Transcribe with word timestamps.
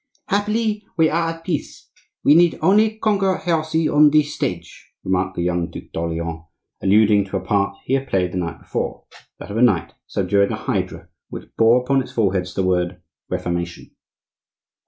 "Happily 0.29 0.83
we 0.97 1.11
are 1.11 1.29
at 1.29 1.43
peace; 1.43 1.91
we 2.23 2.33
need 2.33 2.57
only 2.59 2.97
conquer 2.97 3.37
heresy 3.37 3.87
on 3.87 4.09
the 4.09 4.23
stage," 4.23 4.89
remarked 5.03 5.35
the 5.35 5.43
young 5.43 5.69
Duc 5.69 5.91
d'Orleans, 5.93 6.45
alluding 6.81 7.23
to 7.25 7.37
a 7.37 7.39
part 7.39 7.77
he 7.83 7.93
had 7.93 8.07
played 8.07 8.31
the 8.31 8.37
night 8.39 8.57
before,—that 8.61 9.51
of 9.51 9.57
a 9.57 9.61
knight 9.61 9.93
subduing 10.07 10.51
a 10.51 10.55
hydra 10.55 11.09
which 11.29 11.55
bore 11.55 11.83
upon 11.83 12.01
its 12.01 12.11
foreheads 12.13 12.55
the 12.55 12.63
word 12.63 12.99
"Reformation." 13.29 13.91